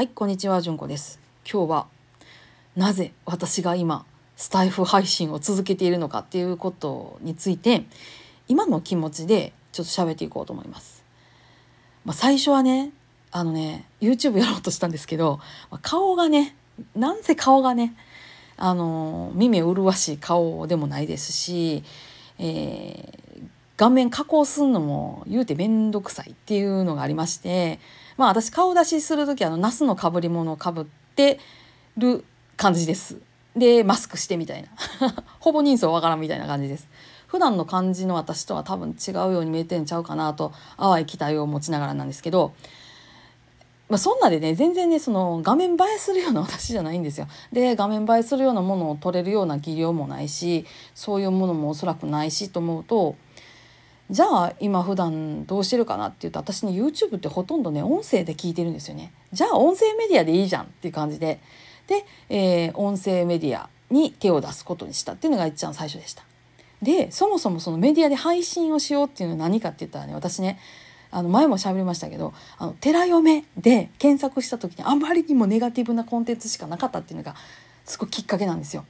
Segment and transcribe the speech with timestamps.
[0.00, 1.20] はい、こんにちは、じゅんこです。
[1.44, 1.86] 今日は
[2.74, 7.84] なぜ私が今スタイフ配信を続けているのかっていうことについて
[8.48, 11.04] 今の気持ちでちょっと喋っていこうと思います。
[12.06, 12.92] まあ、最初はね、
[13.30, 15.38] あのね、YouTube やろうとしたんですけど、
[15.70, 16.56] ま顔がね、
[16.96, 17.94] なんせ顔がね、
[18.56, 21.84] あの耳麗しい顔でもないですし、
[22.38, 23.19] えー
[23.80, 27.80] 画面加工するのも言うて面倒くさいっていうのがありまして
[28.18, 30.84] まあ私顔出しする時あのナスのかぶり物をかぶっ
[31.16, 31.40] て
[31.96, 32.22] る
[32.58, 33.16] 感じです。
[33.56, 34.68] でマスクしてみたいな
[35.40, 36.88] ほぼ人相わからんみたいな感じです。
[37.26, 42.52] 普段の感じの私とは多分違うように見えてんちゃうかなと淡い期待を持ちながらなんですけど、
[43.88, 47.28] まあ、そんなでね全然ねその画面映えするような私じゃないんですよ。
[47.50, 53.16] で画面映えするようなものを撮れるような技量もないしそういうものもおそらくないしと思うと
[54.10, 59.12] じゃあ今普段どうしてるかなっていうと私ね YouTube ってほとんどね音声で聞いてるんですよね。
[59.32, 61.40] じゃあ音声メディアでいいじゃんっていう感じで
[61.86, 66.24] で、えー音声メディアに手を出すことにしたっていうのが一番最初でした。
[66.82, 70.58] でそもそもそのメディアで配信をしようっていうのは何かって言ったらね私ね
[71.12, 77.36] あの前も喋りましたけど「あの寺嫁」で検索した時にあまりにもネガティブなコンテンツしかなかったっていうのが
[77.84, 78.84] すごいきっかけなんですよ。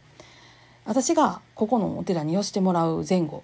[0.87, 3.43] 私がここのお寺に寄してもらう前後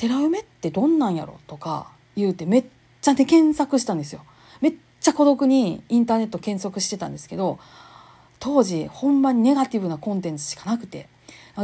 [0.00, 2.64] 寺嫁ってどんなんやろとか言うてめっ
[3.02, 4.24] ちゃね検索したんですよ。
[4.62, 7.58] めっちゃ孤独にインターネット検索してたんですけど
[8.38, 11.06] 当時ほんまにネガティブなコンテンツしかなくて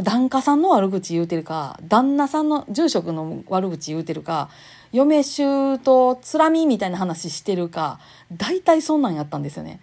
[0.03, 4.49] 檀家さんの悪口言うてるか旦那さんの住職の悪口言うてるか
[4.91, 7.99] 嫁姑つらみみたいな話してるか
[8.31, 9.79] 大体そんなんやったんですよね。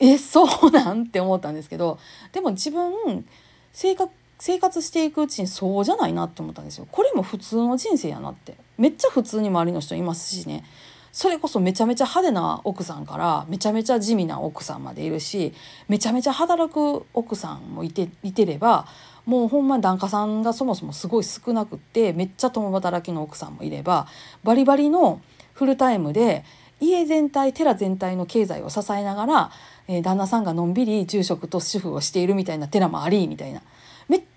[0.00, 1.98] えそうなんって思ったんですけど
[2.32, 3.24] でも自分
[3.72, 6.86] 生活生活していくうちにそうじゃないなって思ったんですよ。
[6.90, 8.56] これも普通の人生やなって。
[8.78, 10.64] めっちゃ普通に周りの人いますしね。
[11.12, 15.54] それこそめちゃめちゃ派手な奥さんからめちゃめちゃ地味な奥さんまでいるし
[15.86, 18.88] めちゃめちゃ働く奥さんもいていてれば
[19.24, 24.08] もうほんま檀家さんがそもそもすごい少なくってめっちゃ共働きの奥さんもいれば
[24.42, 25.20] バリバリの
[25.52, 26.44] フルタイムで
[26.80, 29.50] 家全体寺全体の経済を支えながら、
[29.86, 33.62] えー旦那さんがのんびり住職と主婦をしているみたいな寺もありみたいな。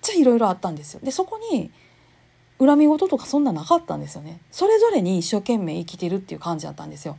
[0.07, 0.99] ちゃいろいろあったんですよ。
[1.03, 1.71] でそこに
[2.59, 4.39] 恨み事とかそんななかったんですよね。
[4.51, 7.17] それぞれに一生懸命生きてるっていう感じだったんですよ。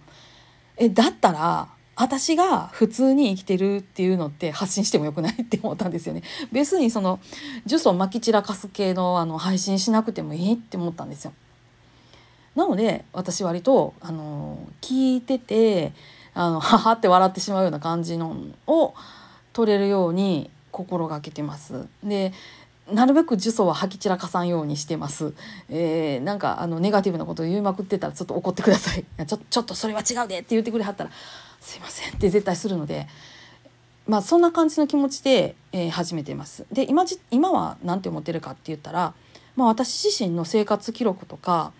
[0.76, 6.22] えだったら私が普通に生きてるっていうのって発信してもよくないって思ったんですよね。
[6.52, 7.18] 別にその
[7.66, 11.32] 呪詛まき散らかす系のあの配信しなくてもいいって思ったんですよ。
[12.54, 15.92] なので私割とあの聞いてて
[16.34, 18.94] あの ははって笑ってしまうような感じのを
[19.52, 21.86] 取れるように心がけてます。
[22.02, 22.32] で
[22.92, 25.34] なるべく呪詛は吐き散らかさんようにしてます。
[25.68, 29.00] えーなんかあのネガティブなことを言いまくってたらちょっと怒ってください。
[29.22, 31.10] いちょちょっとそれは違うでって言ってくれはったら
[31.60, 33.06] すいませんって絶対するので。
[34.06, 36.64] まあそんな感じの気持ちで、えー始めてます。
[36.72, 39.12] で今じ今は何て思ってるかって言ったら、
[39.54, 41.72] まあ、私自身の生活記録とか、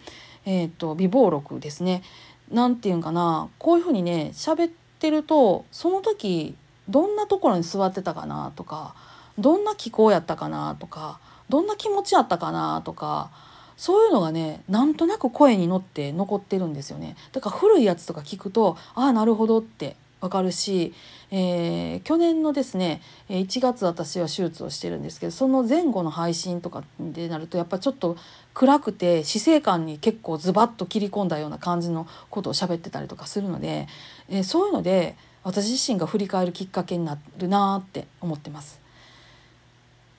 [0.44, 2.02] えー、と備忘録ですね
[2.50, 6.54] なんていうんかなこういうふうにね喋ってるとその時
[6.88, 8.94] どんなところに座ってたかなとか
[9.38, 13.30] どんな気候やったかなとかどんな気持ちやったかなとか
[13.76, 17.16] そういうのがねなんとなく声に乗って残ってるんですよね。
[17.32, 20.92] だから古いやつとか聞くとああなるほどってわかるし、
[21.30, 28.16] えー去年のですね1月私は手術をしてるんですけどその前後の配信とかでなるとやっぱちょっと
[28.54, 33.86] 暗くて死生観に結構ズバッと切り込んだような感じのことを喋ってたりとかするので、
[34.28, 38.87] えーそういうので私自身が振り返るきっかけになるなって思ってます。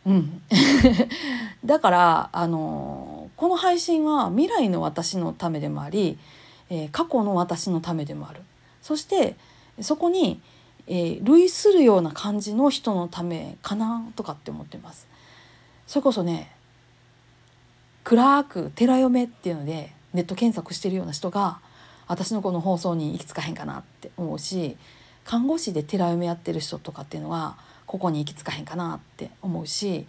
[0.05, 0.41] うん、
[1.65, 6.17] だから、あのこの配信は未来の私のためでもあり、
[6.69, 8.41] えー過去の私のためでもある
[8.81, 9.35] そして
[9.81, 10.41] そこに、
[10.87, 15.07] えー類するような感じの人のためかなとかって思ってます。
[15.87, 16.51] それこそね
[18.03, 21.59] 暗く寺嫁っていうのでネット検索してるような人が
[22.07, 24.77] 私のこの放送に行き着かへんかなって思うし
[25.25, 27.57] 看護師で寺嫁やってる人とかっていうのは
[27.89, 30.05] ここに行き着かへんかなって思うし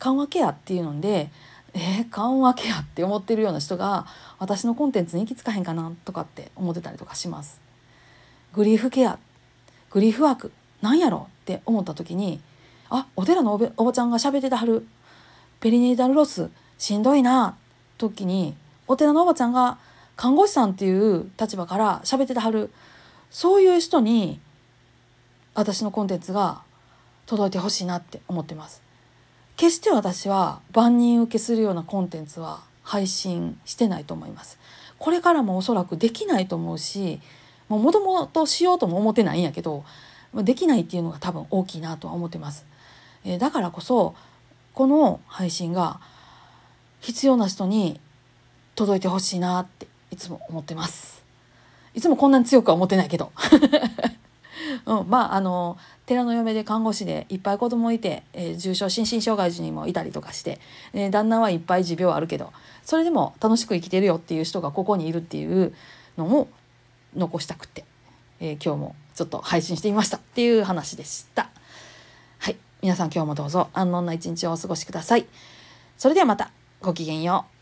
[0.00, 1.30] 緩和ケアっていうので
[1.72, 4.04] えー、緩和ケアって思ってるような人が
[4.40, 7.60] 私のコンテンツに行き着かへんかなとかって思ってたりとかします。
[8.52, 9.20] グリーフケア
[9.90, 10.50] グリーフワーク
[10.82, 12.40] なんやろって思った時に
[12.88, 14.84] あお寺のおばちゃんが喋ってたはる
[15.60, 17.56] ペリネータルロスしんどいな
[17.98, 18.56] 時に
[18.88, 19.78] お寺のおばちゃんが
[20.16, 22.72] 看護師さんっていう立場から喋ってたはる
[23.30, 24.40] そういう人に
[25.54, 26.62] 私のコンテンツが
[27.30, 28.82] 届いてほしいなって思ってます。
[29.56, 34.58] 決して私は万人受けするようなコンテンツは配信してないと思います。
[34.98, 37.20] これからもおそらくできないと思うし
[37.68, 39.84] もともとしようとも思ってないんやけど
[40.34, 42.66] できないっていうのが多分大きいなとは思ってます。
[43.24, 44.16] えー、だからこそ
[44.74, 46.00] この配信が
[46.98, 48.00] 必要な人に
[48.74, 51.22] 届いてほしいなっていつも思ってます。
[51.94, 53.30] いつもこんなに強くは思ってないけど。
[54.86, 60.60] うん、まああの寺の嫁で看護師でいっぱい子供いて、えー、重症心身障害児にもいたりとかして、
[60.92, 62.52] えー、旦那はいっぱい持病あるけど
[62.82, 65.74] それでも楽しく生きてるよっていう人がここにいるっていう
[66.18, 66.48] のを
[67.16, 67.84] 残したくって、
[68.40, 71.50] えー、今日もちょっと配信してみましたっていう話でした。
[72.38, 75.26] はい皆さん今日もどうぞ安穏な一日をお過ごしください。
[75.98, 76.50] それではまた
[76.80, 77.59] ごきげんよう。